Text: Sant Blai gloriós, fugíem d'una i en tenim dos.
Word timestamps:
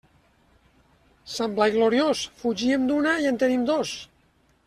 Sant 1.33 1.53
Blai 1.59 1.67
gloriós, 1.75 2.23
fugíem 2.41 2.89
d'una 2.91 3.15
i 3.27 3.31
en 3.35 3.39
tenim 3.45 3.69
dos. 3.71 3.93